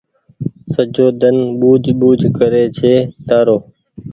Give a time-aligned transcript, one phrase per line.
[0.73, 2.93] سجو ۮن ٻوجه ٻوجه ڪري ڇي
[3.27, 3.57] تآرو